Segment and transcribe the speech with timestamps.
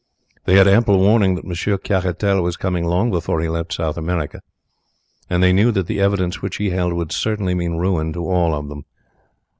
[0.45, 4.41] They had ample warning that Monsieur Caratal was coming long before he left South America,
[5.29, 8.55] and they knew that the evidence which he held would certainly mean ruin to all
[8.55, 8.85] of them.